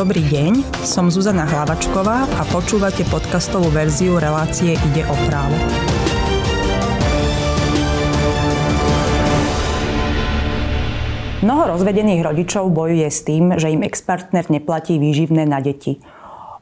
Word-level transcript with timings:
Dobrý 0.00 0.24
deň, 0.24 0.80
som 0.80 1.12
Zuzana 1.12 1.44
Hlavačková 1.44 2.24
a 2.24 2.42
počúvate 2.48 3.04
podcastovú 3.12 3.68
verziu 3.68 4.16
relácie 4.16 4.72
Ide 4.72 5.04
o 5.04 5.12
právo. 5.28 5.52
Mnoho 11.44 11.76
rozvedených 11.76 12.24
rodičov 12.24 12.72
bojuje 12.72 13.12
s 13.12 13.28
tým, 13.28 13.52
že 13.60 13.76
im 13.76 13.84
ex-partner 13.84 14.48
neplatí 14.48 14.96
výživné 14.96 15.44
na 15.44 15.60
deti. 15.60 16.00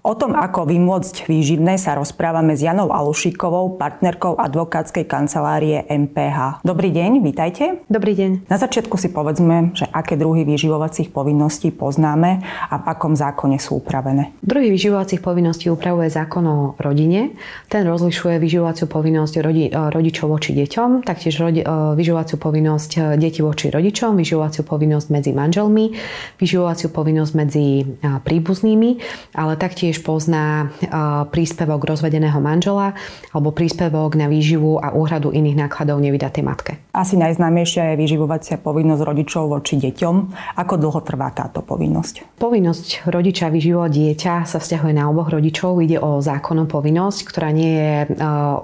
O 0.06 0.14
tom, 0.14 0.38
ako 0.38 0.62
vymôcť 0.62 1.26
výživné, 1.26 1.74
sa 1.74 1.98
rozprávame 1.98 2.54
s 2.54 2.62
Janou 2.62 2.94
Alušikovou, 2.94 3.82
partnerkou 3.82 4.38
advokátskej 4.38 5.02
kancelárie 5.10 5.82
MPH. 5.90 6.62
Dobrý 6.62 6.94
deň, 6.94 7.18
vítajte. 7.18 7.82
Dobrý 7.90 8.14
deň. 8.14 8.46
Na 8.46 8.62
začiatku 8.62 8.94
si 8.94 9.10
povedzme, 9.10 9.74
že 9.74 9.90
aké 9.90 10.14
druhy 10.14 10.46
vyživovacích 10.46 11.10
povinností 11.10 11.74
poznáme 11.74 12.46
a 12.70 12.74
v 12.78 12.84
akom 12.86 13.18
zákone 13.18 13.58
sú 13.58 13.82
upravené. 13.82 14.30
Druhy 14.38 14.70
vyživovacích 14.70 15.18
povinností 15.18 15.66
upravuje 15.66 16.14
zákon 16.14 16.46
o 16.46 16.58
rodine. 16.78 17.34
Ten 17.66 17.82
rozlišuje 17.82 18.38
vyživovaciu 18.38 18.86
povinnosť 18.86 19.34
rodi, 19.42 19.66
rodičov 19.66 20.30
voči 20.30 20.54
deťom, 20.54 21.02
taktiež 21.02 21.42
rodi, 21.42 21.66
vyživovaciu 21.98 22.38
povinnosť 22.38 23.18
detí 23.18 23.42
voči 23.42 23.74
rodičom, 23.74 24.14
vyživovaciu 24.14 24.62
povinnosť 24.62 25.06
medzi 25.10 25.34
manželmi, 25.34 25.90
vyživovaciu 26.38 26.94
povinnosť 26.94 27.32
medzi 27.34 27.82
príbuznými, 27.98 28.90
ale 29.34 29.58
taktiež 29.58 29.87
tiež 29.88 30.04
pozná 30.04 30.68
e, 30.84 30.84
príspevok 31.32 31.88
rozvedeného 31.88 32.36
manžela 32.44 32.92
alebo 33.32 33.56
príspevok 33.56 34.20
na 34.20 34.28
výživu 34.28 34.76
a 34.76 34.92
úhradu 34.92 35.32
iných 35.32 35.64
nákladov 35.64 35.96
nevydatej 36.04 36.44
matke. 36.44 36.72
Asi 36.92 37.16
najznámejšia 37.16 37.96
je 37.96 38.00
vyživovacia 38.04 38.60
povinnosť 38.60 39.00
rodičov 39.00 39.48
voči 39.48 39.80
deťom. 39.80 40.14
Ako 40.60 40.76
dlho 40.76 41.00
trvá 41.00 41.32
táto 41.32 41.64
povinnosť? 41.64 42.36
Povinnosť 42.36 43.08
rodiča 43.08 43.48
vyživovať 43.48 43.90
dieťa 43.96 44.34
sa 44.44 44.58
vzťahuje 44.60 44.92
na 44.92 45.08
oboch 45.08 45.32
rodičov. 45.32 45.80
Ide 45.80 45.96
o 46.04 46.20
zákonnú 46.20 46.68
povinnosť, 46.68 47.18
ktorá 47.24 47.48
nie 47.48 47.72
je 47.72 47.92
e, 48.04 48.06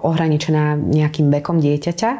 ohraničená 0.04 0.76
nejakým 0.76 1.32
vekom 1.40 1.56
dieťaťa, 1.56 2.10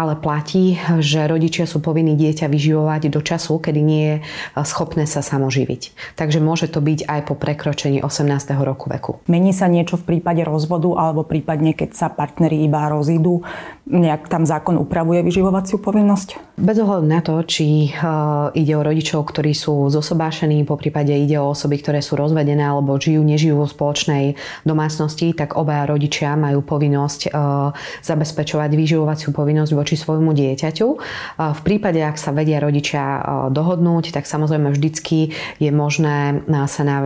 ale 0.00 0.16
platí, 0.16 0.80
že 1.04 1.28
rodičia 1.28 1.68
sú 1.68 1.84
povinní 1.84 2.16
dieťa 2.16 2.48
vyživovať 2.48 3.12
do 3.12 3.20
času, 3.20 3.60
kedy 3.60 3.80
nie 3.84 4.04
je 4.08 4.16
schopné 4.64 5.04
sa 5.04 5.20
samoživiť. 5.20 6.16
Takže 6.16 6.38
môže 6.40 6.70
to 6.72 6.80
byť 6.80 7.04
aj 7.04 7.20
po 7.26 7.34
prekročení 7.34 8.00
18 8.06 8.45
roku 8.54 8.86
veku. 8.86 9.18
Mení 9.26 9.50
sa 9.50 9.66
niečo 9.66 9.98
v 9.98 10.14
prípade 10.14 10.46
rozvodu 10.46 10.94
alebo 10.94 11.26
prípadne, 11.26 11.74
keď 11.74 11.90
sa 11.98 12.06
partneri 12.06 12.62
iba 12.62 12.86
rozídu, 12.86 13.42
nejak 13.90 14.30
tam 14.30 14.46
zákon 14.46 14.78
upravuje 14.78 15.26
vyživovaciu 15.26 15.82
povinnosť? 15.82 16.58
Bez 16.58 16.78
ohľadu 16.80 17.06
na 17.06 17.20
to, 17.20 17.42
či 17.42 17.90
uh, 17.90 18.48
ide 18.56 18.74
o 18.78 18.82
rodičov, 18.86 19.26
ktorí 19.28 19.52
sú 19.52 19.90
zosobášení, 19.92 20.64
po 20.64 20.78
prípade 20.78 21.12
ide 21.12 21.36
o 21.42 21.52
osoby, 21.52 21.82
ktoré 21.82 22.00
sú 22.00 22.16
rozvedené 22.16 22.64
alebo 22.64 22.96
žijú, 22.96 23.20
nežijú 23.20 23.60
v 23.60 23.70
spoločnej 23.70 24.24
domácnosti, 24.64 25.36
tak 25.36 25.54
obaja 25.58 25.84
rodičia 25.86 26.34
majú 26.38 26.62
povinnosť 26.62 27.20
uh, 27.28 27.74
zabezpečovať 28.02 28.70
vyživovaciu 28.72 29.30
povinnosť 29.34 29.72
voči 29.74 29.94
svojmu 29.98 30.32
dieťaťu. 30.32 30.86
Uh, 30.88 31.52
v 31.54 31.60
prípade, 31.66 32.00
ak 32.00 32.16
sa 32.16 32.32
vedia 32.32 32.58
rodičia 32.62 33.22
dohodnúť, 33.52 34.12
tak 34.12 34.24
samozrejme 34.24 34.72
vždycky 34.72 35.36
je 35.60 35.70
možné 35.70 36.42
sa 36.66 36.82
na 36.84 36.96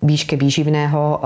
výške 0.00 0.36
výživného 0.36 1.00
eh, 1.00 1.20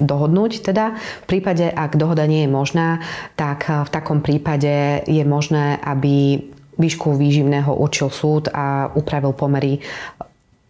dohodnúť. 0.00 0.64
Teda 0.64 0.96
v 0.96 1.26
prípade, 1.28 1.68
ak 1.68 2.00
dohoda 2.00 2.24
nie 2.24 2.48
je 2.48 2.50
možná, 2.50 3.04
tak 3.36 3.68
eh, 3.68 3.84
v 3.84 3.90
takom 3.92 4.24
prípade 4.24 5.04
je 5.06 5.24
možné, 5.24 5.78
aby 5.80 6.40
výšku 6.80 7.14
výživného 7.14 7.76
určil 7.76 8.08
súd 8.08 8.48
a 8.50 8.88
upravil 8.96 9.36
pomery 9.36 9.84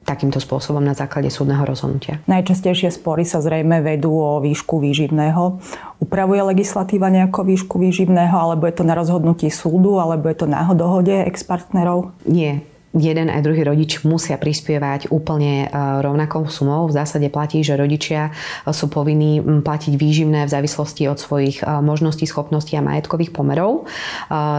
takýmto 0.03 0.43
spôsobom 0.43 0.83
na 0.83 0.98
základe 0.98 1.31
súdneho 1.31 1.62
rozhodnutia. 1.62 2.19
Najčastejšie 2.27 2.91
spory 2.91 3.23
sa 3.23 3.39
zrejme 3.39 3.87
vedú 3.87 4.11
o 4.19 4.43
výšku 4.43 4.83
výživného. 4.83 5.62
Upravuje 6.03 6.43
legislatíva 6.43 7.06
nejako 7.06 7.47
výšku 7.47 7.78
výživného, 7.78 8.34
alebo 8.34 8.66
je 8.66 8.75
to 8.75 8.83
na 8.83 8.99
rozhodnutí 8.99 9.47
súdu, 9.47 10.03
alebo 10.03 10.27
je 10.27 10.43
to 10.43 10.50
na 10.50 10.66
dohode 10.75 11.15
ex-partnerov? 11.15 12.10
Nie 12.27 12.66
jeden 12.92 13.32
aj 13.32 13.41
druhý 13.41 13.64
rodič 13.64 14.04
musia 14.04 14.36
prispievať 14.36 15.08
úplne 15.08 15.66
e, 15.66 15.69
rovnakou 16.04 16.44
sumou. 16.53 16.84
V 16.88 16.97
zásade 16.97 17.28
platí, 17.32 17.64
že 17.64 17.76
rodičia 17.76 18.28
e, 18.28 18.72
sú 18.72 18.92
povinní 18.92 19.41
platiť 19.41 19.97
výživné 19.97 20.44
v 20.44 20.53
závislosti 20.53 21.08
od 21.08 21.19
svojich 21.19 21.64
e, 21.64 21.80
možností, 21.80 22.28
schopností 22.28 22.76
a 22.76 22.84
majetkových 22.84 23.32
pomerov. 23.32 23.88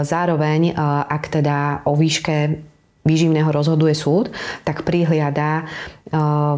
Zároveň, 0.03 0.75
ak 1.07 1.23
teda 1.29 1.85
o 1.85 1.93
výške 1.93 2.61
výživného 3.03 3.51
rozhoduje 3.51 3.91
súd, 3.93 4.31
tak 4.63 4.87
prihliada 4.87 5.67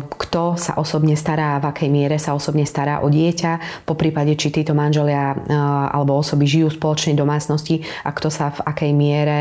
kto 0.06 0.60
sa 0.60 0.76
osobne 0.76 1.16
stará, 1.16 1.64
v 1.64 1.72
akej 1.72 1.88
miere 1.88 2.20
sa 2.20 2.36
osobne 2.36 2.68
stará 2.68 3.00
o 3.00 3.08
dieťa, 3.08 3.88
po 3.88 3.96
prípade, 3.96 4.36
či 4.36 4.52
títo 4.52 4.76
manželia 4.76 5.32
alebo 5.96 6.20
osoby 6.20 6.44
žijú 6.44 6.68
v 6.68 6.78
spoločnej 6.78 7.16
domácnosti 7.16 7.88
a 8.04 8.12
kto 8.12 8.28
sa 8.28 8.52
v 8.52 8.60
akej 8.68 8.92
miere 8.92 9.40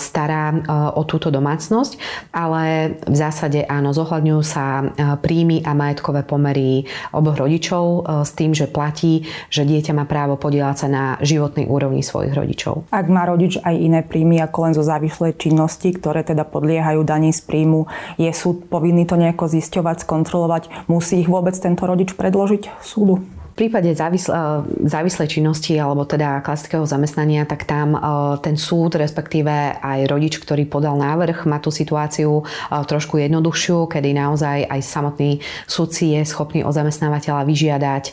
stará 0.00 0.56
o 0.96 1.04
túto 1.04 1.28
domácnosť. 1.28 2.00
Ale 2.32 2.96
v 3.04 3.16
zásade 3.16 3.68
áno, 3.68 3.92
zohľadňujú 3.92 4.40
sa 4.40 4.88
príjmy 5.20 5.60
a 5.68 5.76
majetkové 5.76 6.24
pomery 6.24 6.88
oboch 7.12 7.36
rodičov 7.36 8.08
s 8.24 8.32
tým, 8.32 8.56
že 8.56 8.72
platí, 8.72 9.28
že 9.52 9.68
dieťa 9.68 9.92
má 9.92 10.08
právo 10.08 10.40
podielať 10.40 10.76
sa 10.80 10.88
na 10.88 11.04
životnej 11.20 11.68
úrovni 11.68 12.00
svojich 12.00 12.32
rodičov. 12.32 12.88
Ak 12.88 13.12
má 13.12 13.28
rodič 13.28 13.60
aj 13.60 13.76
iné 13.76 14.00
príjmy 14.00 14.40
ako 14.40 14.58
len 14.64 14.72
zo 14.72 14.80
závislej 14.80 15.36
činnosti, 15.36 15.92
ktoré 15.92 16.24
teda 16.24 16.48
podliehajú 16.48 17.04
daní 17.04 17.36
z 17.36 17.44
príjmu, 17.44 17.84
je 18.16 18.32
súd 18.32 18.64
povinný 18.70 19.09
to 19.10 19.18
nejako 19.18 19.50
zisťovať, 19.50 20.06
skontrolovať? 20.06 20.86
Musí 20.86 21.18
ich 21.18 21.26
vôbec 21.26 21.58
tento 21.58 21.82
rodič 21.82 22.14
predložiť 22.14 22.70
súdu? 22.78 23.26
Prípade 23.60 23.92
závisl- 23.92 24.32
e, 24.32 24.88
závislej 24.88 25.28
činnosti 25.28 25.76
alebo 25.76 26.08
teda 26.08 26.40
klasického 26.40 26.88
zamestnania, 26.88 27.44
tak 27.44 27.68
tam 27.68 27.92
e, 27.92 28.00
ten 28.40 28.56
súd, 28.56 28.96
respektíve 28.96 29.76
aj 29.76 30.08
rodič, 30.08 30.40
ktorý 30.40 30.64
podal 30.64 30.96
návrh, 30.96 31.44
má 31.44 31.60
tú 31.60 31.68
situáciu 31.68 32.40
e, 32.40 32.44
trošku 32.72 33.20
jednoduchšiu, 33.20 33.84
kedy 33.84 34.16
naozaj 34.16 34.64
aj 34.64 34.80
samotný 34.80 35.44
sudci 35.68 36.16
je 36.16 36.24
schopný 36.24 36.64
od 36.64 36.72
zamestnávateľa 36.72 37.44
vyžiadať 37.44 38.04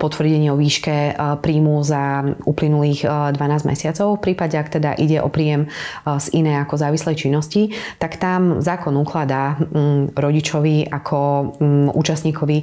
potvrdenie 0.00 0.48
o 0.48 0.56
výške 0.56 1.18
príjmu 1.44 1.84
za 1.84 2.24
uplynulých 2.48 3.04
12 3.36 3.36
mesiacov. 3.68 4.16
V 4.16 4.32
prípade, 4.32 4.56
ak 4.56 4.80
teda 4.80 4.96
ide 4.96 5.20
o 5.20 5.28
príjem 5.28 5.68
z 6.06 6.26
iné 6.32 6.62
ako 6.62 6.80
závislej 6.80 7.16
činnosti, 7.18 7.74
tak 7.98 8.16
tam 8.16 8.62
zákon 8.62 8.94
ukladá 8.96 9.58
mm, 9.58 10.16
rodičovi 10.16 10.88
ako 10.88 11.18
mm, 11.58 11.88
účastníkovi 11.92 12.58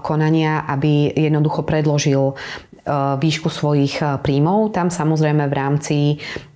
konania, 0.00 0.64
aby 0.68 1.12
jednoducho 1.12 1.57
jednoducho 1.58 1.62
predložil 1.66 2.34
E, 2.88 3.20
výšku 3.20 3.52
svojich 3.52 4.00
e, 4.00 4.16
príjmov. 4.24 4.72
Tam 4.72 4.88
samozrejme 4.88 5.44
v 5.46 5.54
rámci 5.54 5.96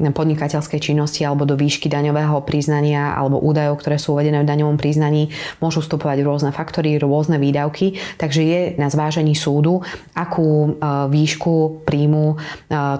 podnikateľskej 0.01 0.81
činnosti 0.81 1.21
alebo 1.29 1.45
do 1.45 1.61
výšky 1.61 1.93
daňového 1.93 2.41
priznania 2.49 3.13
alebo 3.13 3.37
údajov, 3.37 3.85
ktoré 3.85 4.01
sú 4.01 4.17
uvedené 4.17 4.41
v 4.41 4.49
daňovom 4.49 4.81
priznaní, 4.81 5.29
môžu 5.61 5.85
vstupovať 5.85 6.25
rôzne 6.25 6.51
faktory, 6.51 6.97
rôzne 6.97 7.37
výdavky. 7.37 8.01
Takže 8.17 8.41
je 8.43 8.61
na 8.81 8.89
zvážení 8.89 9.37
súdu, 9.37 9.85
akú 10.17 10.73
e, 10.73 10.91
výšku 11.13 11.85
príjmu 11.85 12.41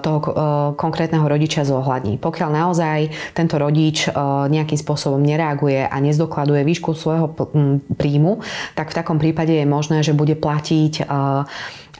toho 0.03 0.19
konkrétneho 0.77 1.25
rodiča 1.25 1.65
zohľadní. 1.65 2.21
Pokiaľ 2.21 2.49
naozaj 2.51 2.99
tento 3.33 3.57
rodič 3.57 4.05
nejakým 4.49 4.77
spôsobom 4.77 5.17
nereaguje 5.17 5.87
a 5.87 5.97
nezdokladuje 5.97 6.61
výšku 6.61 6.93
svojho 6.93 7.33
príjmu, 7.97 8.43
tak 8.77 8.93
v 8.93 8.97
takom 8.97 9.17
prípade 9.17 9.55
je 9.55 9.65
možné, 9.65 10.05
že 10.05 10.13
bude 10.13 10.37
platiť 10.37 11.07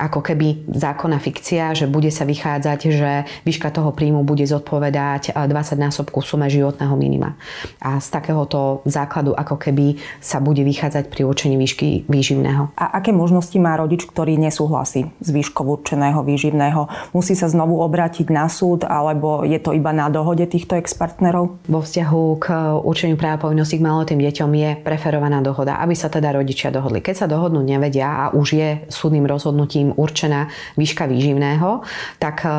ako 0.01 0.25
keby 0.25 0.65
zákonná 0.73 1.21
fikcia, 1.21 1.77
že 1.77 1.85
bude 1.85 2.09
sa 2.09 2.25
vychádzať, 2.25 2.79
že 2.89 3.11
výška 3.45 3.69
toho 3.69 3.93
príjmu 3.93 4.25
bude 4.25 4.41
zodpovedať 4.41 5.37
20 5.37 5.49
eh, 5.53 5.77
násobku 5.77 6.25
sume 6.25 6.49
životného 6.49 6.95
minima. 6.97 7.37
A 7.77 8.01
z 8.01 8.07
takéhoto 8.09 8.81
základu 8.89 9.37
ako 9.37 9.61
keby 9.61 10.01
sa 10.17 10.41
bude 10.41 10.65
vychádzať 10.65 11.13
pri 11.13 11.29
určení 11.29 11.55
výšky 11.61 12.09
výživného. 12.09 12.73
A 12.73 12.97
aké 12.97 13.13
možnosti 13.13 13.55
má 13.61 13.77
rodič, 13.77 14.09
ktorý 14.09 14.33
nesúhlasí 14.41 15.13
s 15.21 15.29
výškou 15.29 15.61
určeného 15.61 16.25
výživného? 16.25 17.13
Musí 17.13 17.37
sa 17.37 17.45
znovu 17.45 17.77
obrátiť 17.77 18.33
na 18.33 18.49
súd 18.49 18.89
alebo 18.89 19.45
je 19.45 19.61
to 19.61 19.77
iba 19.77 19.93
na 19.93 20.09
dohode 20.09 20.45
týchto 20.49 20.73
ex-partnerov? 20.73 21.61
Vo 21.69 21.79
vzťahu 21.85 22.23
k 22.41 22.45
určeniu 22.81 23.15
práva 23.19 23.45
povinností 23.45 23.77
k 23.77 23.85
malotým 23.85 24.19
deťom 24.21 24.51
je 24.57 24.69
preferovaná 24.81 25.43
dohoda, 25.45 25.77
aby 25.77 25.93
sa 25.93 26.09
teda 26.09 26.33
rodičia 26.33 26.73
dohodli. 26.73 27.05
Keď 27.05 27.25
sa 27.25 27.27
dohodnúť 27.29 27.65
nevedia 27.65 28.09
a 28.09 28.23
už 28.33 28.47
je 28.57 28.69
súdnym 28.89 29.29
rozhodnutím 29.29 29.82
im 29.83 29.91
určená 29.91 30.47
výška 30.79 31.05
výživného, 31.05 31.83
tak 32.17 32.47
eh, 32.47 32.51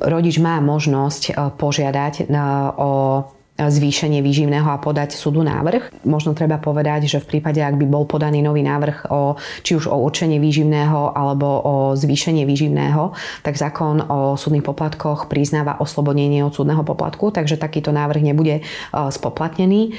rodič 0.00 0.40
má 0.40 0.58
možnosť 0.64 1.22
eh, 1.28 1.32
požiadať 1.52 2.14
eh, 2.24 2.36
o 2.80 2.90
zvýšenie 3.56 4.20
výživného 4.20 4.68
a 4.68 4.76
podať 4.76 5.16
súdu 5.16 5.40
návrh. 5.40 6.04
Možno 6.04 6.36
treba 6.36 6.60
povedať, 6.60 7.08
že 7.08 7.24
v 7.24 7.40
prípade, 7.40 7.64
ak 7.64 7.80
by 7.80 7.88
bol 7.88 8.04
podaný 8.04 8.44
nový 8.44 8.60
návrh 8.60 9.08
o, 9.08 9.40
či 9.64 9.72
už 9.80 9.88
o 9.88 9.96
určenie 9.96 10.36
výživného 10.36 11.16
alebo 11.16 11.48
o 11.64 11.74
zvýšenie 11.96 12.44
výživného, 12.44 13.16
tak 13.40 13.56
zákon 13.56 14.04
o 14.04 14.36
súdnych 14.36 14.60
poplatkoch 14.60 15.32
priznáva 15.32 15.80
oslobodenie 15.80 16.44
od 16.44 16.52
súdneho 16.52 16.84
poplatku, 16.84 17.32
takže 17.32 17.56
takýto 17.56 17.96
návrh 17.96 18.28
nebude 18.28 18.60
spoplatnený. 18.92 19.96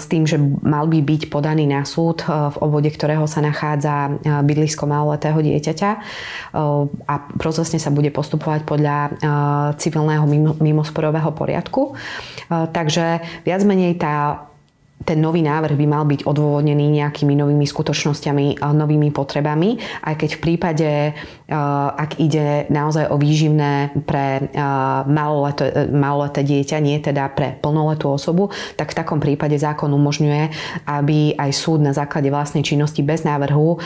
S 0.00 0.04
tým, 0.08 0.24
že 0.24 0.40
mal 0.64 0.88
by 0.88 1.04
byť 1.04 1.28
podaný 1.28 1.68
na 1.68 1.84
súd 1.84 2.24
v 2.24 2.56
obvode, 2.56 2.88
ktorého 2.88 3.28
sa 3.28 3.44
nachádza 3.44 4.16
bydlisko 4.40 4.88
maloletého 4.88 5.36
dieťaťa 5.36 5.90
a 7.04 7.14
procesne 7.36 7.76
sa 7.76 7.92
bude 7.92 8.08
postupovať 8.08 8.64
podľa 8.64 8.96
civilného 9.76 10.24
mimosporového 10.56 11.36
poriadku. 11.36 11.92
Takže 12.48 13.20
viac 13.44 13.60
menej 13.68 14.00
tá 14.00 14.48
ten 15.02 15.18
nový 15.18 15.42
návrh 15.42 15.74
by 15.74 15.86
mal 15.86 16.04
byť 16.06 16.26
odôvodnený 16.26 17.02
nejakými 17.02 17.34
novými 17.34 17.66
skutočnosťami, 17.66 18.62
novými 18.62 19.10
potrebami, 19.10 19.78
aj 20.06 20.14
keď 20.14 20.30
v 20.36 20.40
prípade, 20.40 20.90
ak 21.98 22.22
ide 22.22 22.70
naozaj 22.70 23.10
o 23.10 23.16
výživné 23.18 24.02
pre 24.06 24.48
maloleté, 25.10 25.90
maloleté 25.90 26.46
dieťa, 26.46 26.76
nie 26.78 26.98
teda 27.02 27.28
pre 27.34 27.58
plnoletú 27.58 28.14
osobu, 28.14 28.54
tak 28.78 28.94
v 28.94 28.98
takom 28.98 29.18
prípade 29.18 29.58
zákon 29.58 29.90
umožňuje, 29.90 30.42
aby 30.86 31.34
aj 31.36 31.50
súd 31.50 31.82
na 31.82 31.90
základe 31.90 32.30
vlastnej 32.30 32.62
činnosti 32.62 33.02
bez 33.02 33.26
návrhu 33.26 33.82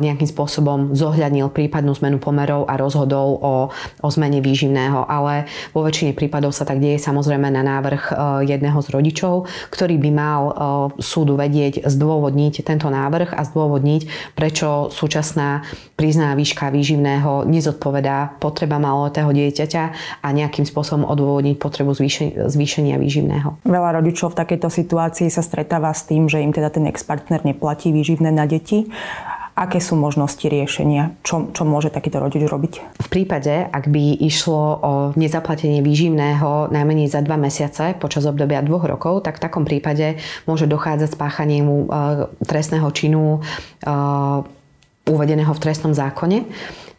nejakým 0.00 0.28
spôsobom 0.28 0.96
zohľadnil 0.96 1.52
prípadnú 1.52 1.92
zmenu 2.00 2.18
pomerov 2.18 2.64
a 2.66 2.80
rozhodol 2.80 3.36
o, 3.38 3.54
o 4.00 4.08
zmene 4.08 4.40
výživného. 4.40 5.04
Ale 5.06 5.44
vo 5.76 5.84
väčšine 5.84 6.16
prípadov 6.16 6.56
sa 6.56 6.64
tak 6.64 6.80
deje 6.80 6.96
samozrejme 6.98 7.52
na 7.52 7.62
návrh 7.62 8.16
jedného 8.48 8.78
z 8.80 8.88
rodičov, 8.90 9.46
ktorý 9.70 10.00
by 10.00 10.10
mal 10.10 10.37
mal 10.38 10.44
e, 10.46 10.54
súdu 11.02 11.34
vedieť 11.34 11.82
zdôvodniť 11.84 12.62
tento 12.62 12.86
návrh 12.86 13.34
a 13.34 13.42
zdôvodniť, 13.42 14.34
prečo 14.38 14.88
súčasná 14.94 15.66
prízná 15.98 16.38
výška 16.38 16.70
výživného 16.70 17.42
nezodpovedá 17.50 18.38
potreba 18.38 18.78
maloletého 18.78 19.34
dieťaťa 19.34 19.84
a 20.22 20.28
nejakým 20.30 20.62
spôsobom 20.62 21.02
odôvodniť 21.10 21.56
potrebu 21.58 21.90
zvýšenia 22.46 22.96
výživného. 22.96 23.66
Veľa 23.66 23.98
rodičov 23.98 24.38
v 24.38 24.38
takejto 24.46 24.68
situácii 24.70 25.28
sa 25.28 25.42
stretáva 25.42 25.90
s 25.90 26.06
tým, 26.06 26.30
že 26.30 26.38
im 26.38 26.54
teda 26.54 26.70
ten 26.70 26.86
ex-partner 26.86 27.42
neplatí 27.42 27.90
výživné 27.90 28.30
na 28.30 28.46
deti 28.46 28.86
Aké 29.58 29.82
sú 29.82 29.98
možnosti 29.98 30.46
riešenia? 30.46 31.18
Čo, 31.26 31.50
čo 31.50 31.66
môže 31.66 31.90
takýto 31.90 32.22
rodič 32.22 32.46
robiť? 32.46 33.02
V 33.02 33.08
prípade, 33.10 33.66
ak 33.66 33.90
by 33.90 34.14
išlo 34.22 34.62
o 34.78 34.92
nezaplatenie 35.18 35.82
výživného 35.82 36.70
najmenej 36.70 37.10
za 37.10 37.26
dva 37.26 37.34
mesiace 37.34 37.98
počas 37.98 38.22
obdobia 38.22 38.62
dvoch 38.62 38.86
rokov, 38.86 39.26
tak 39.26 39.42
v 39.42 39.44
takom 39.50 39.66
prípade 39.66 40.22
môže 40.46 40.70
dochádzať 40.70 41.10
spáchaniemu 41.10 41.74
e, 41.74 41.86
trestného 42.46 42.86
činu 42.94 43.42
e, 43.82 43.90
uvedeného 45.10 45.50
v 45.50 45.62
trestnom 45.66 45.90
zákone. 45.90 46.46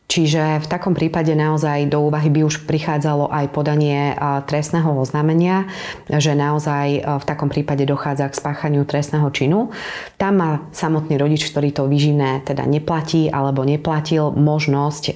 Čiže 0.09 0.65
v 0.65 0.67
takom 0.67 0.97
prípade 0.97 1.37
naozaj 1.37 1.85
do 1.85 2.01
úvahy 2.01 2.33
by 2.33 2.41
už 2.41 2.65
prichádzalo 2.65 3.29
aj 3.29 3.45
podanie 3.53 4.17
trestného 4.49 4.97
oznámenia, 4.97 5.69
že 6.09 6.33
naozaj 6.33 7.05
v 7.05 7.25
takom 7.29 7.45
prípade 7.45 7.85
dochádza 7.85 8.25
k 8.33 8.39
spáchaniu 8.41 8.89
trestného 8.89 9.29
činu. 9.29 9.69
Tam 10.17 10.41
má 10.41 10.65
samotný 10.73 11.13
rodič, 11.13 11.45
ktorý 11.53 11.69
to 11.69 11.85
výživné 11.85 12.41
teda 12.41 12.65
neplatí 12.65 13.29
alebo 13.29 13.61
neplatil, 13.61 14.33
možnosť 14.33 15.13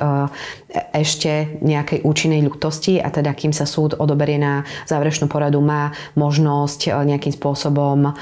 ešte 0.94 1.57
nejakej 1.66 2.06
účinnej 2.06 2.45
ľutosti 2.45 3.01
a 3.01 3.10
teda 3.10 3.34
kým 3.34 3.50
sa 3.50 3.66
súd 3.66 3.98
odoberie 3.98 4.38
na 4.38 4.62
záverečnú 4.86 5.25
poradu, 5.25 5.57
má 5.57 5.90
možnosť 6.13 6.94
nejakým 7.01 7.34
spôsobom 7.34 8.13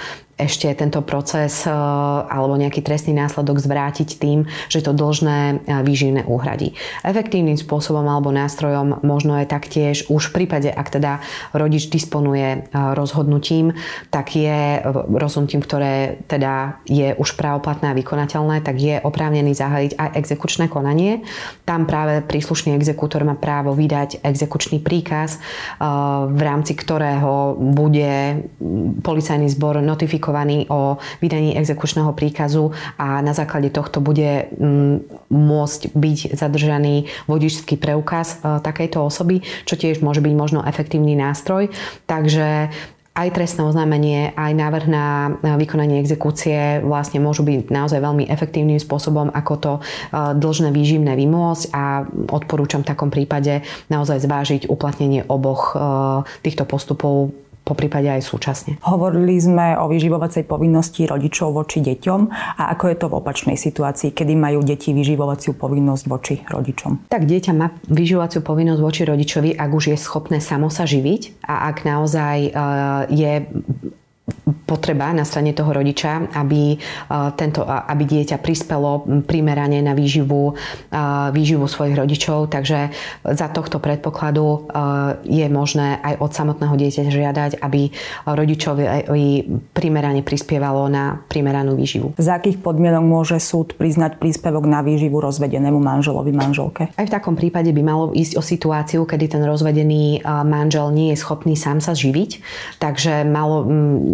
ešte 0.42 0.68
tento 0.74 1.06
proces 1.06 1.64
e, 1.64 1.72
alebo 2.26 2.58
nejaký 2.58 2.82
trestný 2.82 3.14
následok 3.14 3.62
zvrátiť 3.62 4.18
tým, 4.18 4.50
že 4.68 4.82
to 4.82 4.92
dlžné 4.92 5.40
e, 5.40 5.56
výživné 5.86 6.26
uhradí. 6.26 6.74
Efektívnym 7.06 7.56
spôsobom 7.56 8.04
alebo 8.04 8.34
nástrojom 8.34 9.06
možno 9.06 9.38
je 9.38 9.46
taktiež 9.46 10.10
už 10.10 10.34
v 10.34 10.44
prípade, 10.44 10.74
ak 10.74 10.88
teda 10.90 11.22
rodič 11.54 11.88
disponuje 11.94 12.66
e, 12.66 12.80
rozhodnutím, 12.98 13.78
tak 14.10 14.34
je 14.34 14.82
rozhodnutím, 15.14 15.62
ktoré 15.62 16.18
teda 16.26 16.82
je 16.90 17.14
už 17.16 17.38
právoplatné 17.38 17.94
a 17.94 17.98
vykonateľné, 17.98 18.66
tak 18.66 18.82
je 18.82 18.98
oprávnený 18.98 19.54
zahájiť 19.54 19.94
aj 19.96 20.10
exekučné 20.18 20.66
konanie. 20.68 21.22
Tam 21.64 21.86
práve 21.86 22.26
príslušný 22.26 22.74
exekútor 22.74 23.22
má 23.28 23.38
právo 23.38 23.78
vydať 23.78 24.24
exekučný 24.26 24.82
príkaz, 24.82 25.38
v 26.32 26.42
rámci 26.42 26.74
ktorého 26.74 27.60
bude 27.60 28.48
policajný 29.04 29.52
zbor 29.52 29.84
notifikovať 29.84 30.31
notifikovaný 30.32 30.72
o 30.72 30.98
vydaní 31.20 31.58
exekučného 31.60 32.16
príkazu 32.16 32.72
a 32.98 33.20
na 33.22 33.34
základe 33.36 33.70
tohto 33.70 34.00
bude 34.00 34.48
mm, 34.56 35.28
môcť 35.30 35.82
byť 35.92 36.20
zadržaný 36.40 37.12
vodičský 37.28 37.76
preukaz 37.76 38.40
e, 38.40 38.64
takejto 38.64 39.04
osoby, 39.04 39.44
čo 39.68 39.76
tiež 39.76 40.00
môže 40.00 40.24
byť 40.24 40.34
možno 40.34 40.64
efektívny 40.64 41.20
nástroj. 41.20 41.70
Takže 42.08 42.72
aj 43.12 43.28
trestné 43.36 43.68
oznámenie, 43.68 44.32
aj 44.40 44.52
návrh 44.56 44.86
na 44.88 45.36
vykonanie 45.60 46.00
exekúcie 46.00 46.80
vlastne 46.80 47.20
môžu 47.20 47.44
byť 47.44 47.68
naozaj 47.68 48.00
veľmi 48.00 48.24
efektívnym 48.32 48.80
spôsobom, 48.80 49.28
ako 49.36 49.54
to 49.60 49.74
e, 49.76 49.82
dlžné 50.40 50.72
výživné 50.72 51.14
vymôcť 51.20 51.64
a 51.76 52.08
odporúčam 52.32 52.88
v 52.88 52.90
takom 52.96 53.12
prípade 53.12 53.68
naozaj 53.92 54.24
zvážiť 54.24 54.72
uplatnenie 54.72 55.28
oboch 55.28 55.76
e, 55.76 55.84
týchto 56.48 56.64
postupov 56.64 57.36
po 57.72 57.80
prípade 57.80 58.12
aj 58.12 58.28
súčasne. 58.28 58.76
Hovorili 58.84 59.40
sme 59.40 59.80
o 59.80 59.88
vyživovacej 59.88 60.44
povinnosti 60.44 61.08
rodičov 61.08 61.56
voči 61.56 61.80
deťom 61.80 62.20
a 62.60 62.76
ako 62.76 62.84
je 62.92 62.96
to 63.00 63.08
v 63.08 63.14
opačnej 63.16 63.56
situácii, 63.56 64.12
kedy 64.12 64.36
majú 64.36 64.60
deti 64.60 64.92
vyživovaciu 64.92 65.56
povinnosť 65.56 66.04
voči 66.12 66.36
rodičom? 66.44 67.08
Tak 67.08 67.24
dieťa 67.24 67.52
má 67.56 67.72
vyživovaciu 67.88 68.44
povinnosť 68.44 68.82
voči 68.84 69.02
rodičovi, 69.08 69.56
ak 69.56 69.72
už 69.72 69.96
je 69.96 69.98
schopné 69.98 70.44
samo 70.44 70.68
sa 70.68 70.84
živiť 70.84 71.48
a 71.48 71.72
ak 71.72 71.88
naozaj 71.88 72.38
e, 72.44 72.50
je 73.16 73.34
potreba 74.72 75.12
na 75.12 75.28
strane 75.28 75.52
toho 75.52 75.76
rodiča, 75.76 76.32
aby, 76.32 76.80
tento, 77.36 77.68
aby 77.68 78.04
dieťa 78.08 78.40
prispelo 78.40 79.04
primerane 79.28 79.84
na 79.84 79.92
výživu, 79.92 80.56
výživu 81.36 81.68
svojich 81.68 82.00
rodičov. 82.00 82.48
Takže 82.48 82.88
za 83.28 83.48
tohto 83.52 83.84
predpokladu 83.84 84.72
je 85.28 85.44
možné 85.52 86.00
aj 86.00 86.24
od 86.24 86.32
samotného 86.32 86.80
dieťaťa 86.80 87.12
žiadať, 87.12 87.52
aby 87.60 87.92
rodičovi 88.24 88.86
primerane 89.76 90.24
prispievalo 90.24 90.88
na 90.88 91.20
primeranú 91.28 91.76
výživu. 91.76 92.16
Za 92.16 92.40
akých 92.40 92.64
podmienok 92.64 93.04
môže 93.04 93.44
súd 93.44 93.76
priznať 93.76 94.24
príspevok 94.24 94.64
na 94.64 94.80
výživu 94.80 95.20
rozvedenému 95.20 95.84
manželovi, 95.84 96.32
manželke? 96.32 96.88
Aj 96.96 97.04
v 97.04 97.12
takom 97.12 97.36
prípade 97.36 97.76
by 97.76 97.82
malo 97.84 98.16
ísť 98.16 98.40
o 98.40 98.44
situáciu, 98.46 99.04
kedy 99.04 99.36
ten 99.36 99.44
rozvedený 99.44 100.24
manžel 100.48 100.96
nie 100.96 101.12
je 101.12 101.20
schopný 101.20 101.60
sám 101.60 101.84
sa 101.84 101.92
živiť, 101.92 102.40
takže 102.80 103.28
malo 103.28 103.68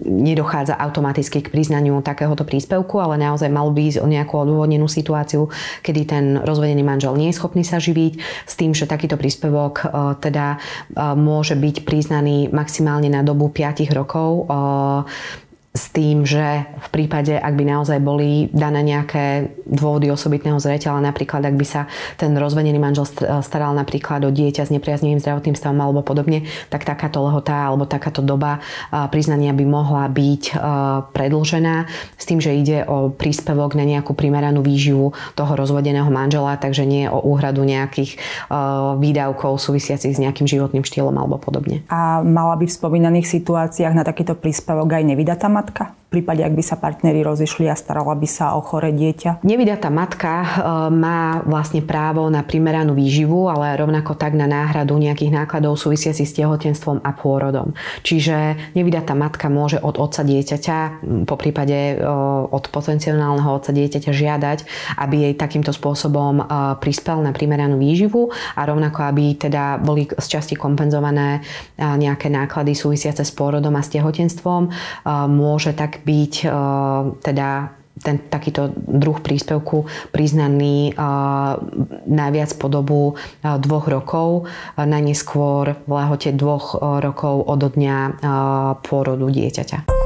nedochádza 0.07 0.46
nedochádza 0.47 0.79
automaticky 0.79 1.43
k 1.43 1.51
priznaniu 1.51 1.99
takéhoto 1.99 2.47
príspevku, 2.47 3.03
ale 3.03 3.19
naozaj 3.19 3.51
mal 3.51 3.67
by 3.75 3.83
ísť 3.83 3.99
o 3.99 4.07
nejakú 4.07 4.47
odôvodnenú 4.47 4.87
situáciu, 4.87 5.51
kedy 5.83 6.01
ten 6.07 6.25
rozvedený 6.39 6.87
manžel 6.87 7.19
nie 7.19 7.27
je 7.27 7.35
schopný 7.35 7.67
sa 7.67 7.83
živiť, 7.83 8.13
s 8.47 8.53
tým, 8.55 8.71
že 8.71 8.87
takýto 8.87 9.19
príspevok 9.19 9.83
e, 9.83 9.85
teda 10.23 10.55
e, 10.55 10.57
môže 11.19 11.59
byť 11.59 11.83
priznaný 11.83 12.47
maximálne 12.55 13.11
na 13.11 13.27
dobu 13.27 13.51
5 13.51 13.91
rokov. 13.91 14.47
E, 14.47 15.46
s 15.77 15.93
tým, 15.93 16.25
že 16.25 16.65
v 16.65 16.87
prípade, 16.89 17.37
ak 17.37 17.53
by 17.53 17.77
naozaj 17.77 18.01
boli 18.01 18.49
dané 18.49 18.81
nejaké 18.81 19.53
dôvody 19.69 20.09
osobitného 20.09 20.57
zreteľa, 20.57 21.05
napríklad 21.05 21.45
ak 21.45 21.53
by 21.53 21.65
sa 21.69 21.85
ten 22.17 22.33
rozvedený 22.33 22.81
manžel 22.81 23.05
staral 23.45 23.77
napríklad 23.77 24.25
o 24.25 24.33
dieťa 24.33 24.65
s 24.65 24.73
nepriaznivým 24.73 25.21
zdravotným 25.21 25.53
stavom 25.53 25.77
alebo 25.77 26.01
podobne, 26.01 26.49
tak 26.73 26.81
takáto 26.81 27.21
lehota 27.21 27.69
alebo 27.69 27.85
takáto 27.85 28.25
doba 28.25 28.57
priznania 29.13 29.53
by 29.53 29.65
mohla 29.69 30.09
byť 30.09 30.57
predlžená 31.13 31.75
s 32.17 32.25
tým, 32.25 32.41
že 32.41 32.57
ide 32.57 32.81
o 32.89 33.13
príspevok 33.13 33.77
na 33.77 33.85
nejakú 33.85 34.17
primeranú 34.17 34.65
výživu 34.65 35.13
toho 35.37 35.53
rozvedeného 35.53 36.09
manžela, 36.09 36.57
takže 36.57 36.89
nie 36.89 37.05
o 37.05 37.21
úhradu 37.21 37.61
nejakých 37.61 38.17
výdavkov 38.97 39.61
súvisiacich 39.61 40.17
s 40.17 40.23
nejakým 40.23 40.49
životným 40.49 40.81
štýlom 40.81 41.13
alebo 41.13 41.37
podobne. 41.37 41.85
A 41.93 42.25
mala 42.25 42.57
by 42.57 42.65
v 42.65 42.73
spomínaných 42.73 43.29
situáciách 43.29 43.93
na 43.93 44.01
takýto 44.01 44.33
príspevok 44.33 44.97
aj 44.97 45.03
nevydatá 45.05 45.45
matka? 45.51 45.66
V 45.67 46.06
prípade, 46.07 46.39
ak 46.39 46.55
by 46.55 46.63
sa 46.63 46.79
partneri 46.79 47.19
rozišli 47.19 47.67
a 47.67 47.75
starala 47.75 48.15
by 48.15 48.27
sa 48.29 48.55
o 48.55 48.63
chore 48.63 48.95
dieťa? 48.95 49.43
Nevydatá 49.43 49.91
matka 49.91 50.31
e, 50.39 50.47
má 50.93 51.43
vlastne 51.43 51.83
právo 51.83 52.29
na 52.31 52.45
primeranú 52.45 52.95
výživu, 52.95 53.51
ale 53.51 53.75
rovnako 53.75 54.15
tak 54.15 54.31
na 54.37 54.47
náhradu 54.47 54.95
nejakých 54.95 55.43
nákladov 55.43 55.75
súvisiacich 55.75 56.29
s 56.29 56.37
tehotenstvom 56.39 57.03
a 57.03 57.11
pôrodom. 57.11 57.75
Čiže 58.07 58.55
nevydatá 58.77 59.17
matka 59.19 59.51
môže 59.51 59.83
od 59.83 59.99
otca 59.99 60.23
dieťaťa, 60.23 61.03
po 61.27 61.35
prípade 61.35 61.99
e, 61.99 62.05
od 62.47 62.63
potenciálneho 62.71 63.51
otca 63.51 63.75
dieťaťa 63.75 64.11
žiadať, 64.15 64.59
aby 64.95 65.15
jej 65.27 65.33
takýmto 65.35 65.75
spôsobom 65.75 66.39
e, 66.39 66.43
prispel 66.79 67.19
na 67.19 67.35
primeranú 67.35 67.75
výživu 67.75 68.31
a 68.55 68.63
rovnako 68.63 69.03
aby 69.07 69.35
teda 69.35 69.79
boli 69.79 70.07
z 70.07 70.27
časti 70.27 70.55
kompenzované 70.59 71.41
nejaké 71.77 72.27
náklady 72.27 72.75
súvisiace 72.75 73.23
s 73.23 73.31
pôrodom 73.31 73.73
a 73.77 73.81
s 73.81 73.93
tehotenstvom. 73.93 74.69
Môže 75.31 75.71
tak 75.77 75.96
byť 76.05 76.33
eh, 76.45 76.51
teda 77.23 77.49
ten 77.97 78.21
takýto 78.21 78.69
druh 78.77 79.17
príspevku 79.17 79.89
priznaný 80.13 80.93
uh, 80.93 81.57
najviac 82.05 82.53
po 82.61 82.69
dobu 82.69 83.17
uh, 83.17 83.57
dvoch 83.57 83.89
rokov, 83.89 84.45
najneskôr 84.77 85.81
v 85.81 85.89
lehote 85.89 86.29
dvoch 86.29 86.77
rokov 86.77 87.49
od 87.49 87.61
dňa 87.73 87.97
uh, 87.97 88.13
pôrodu 88.85 89.25
dieťaťa. 89.33 89.96